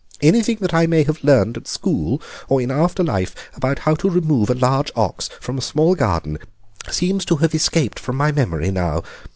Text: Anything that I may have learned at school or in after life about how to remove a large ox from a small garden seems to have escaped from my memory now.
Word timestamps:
Anything 0.23 0.57
that 0.61 0.73
I 0.73 0.87
may 0.87 1.03
have 1.03 1.23
learned 1.23 1.57
at 1.57 1.67
school 1.67 2.19
or 2.49 2.59
in 2.59 2.71
after 2.71 3.03
life 3.03 3.35
about 3.55 3.77
how 3.77 3.93
to 3.93 4.09
remove 4.09 4.49
a 4.49 4.55
large 4.55 4.91
ox 4.95 5.29
from 5.39 5.59
a 5.59 5.61
small 5.61 5.93
garden 5.93 6.39
seems 6.89 7.23
to 7.25 7.35
have 7.35 7.53
escaped 7.53 7.99
from 7.99 8.15
my 8.15 8.31
memory 8.31 8.71
now. 8.71 9.03